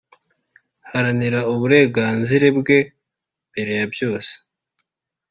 [0.85, 2.79] Aharanira uburenganzire bwe
[3.49, 4.33] mbere ya byose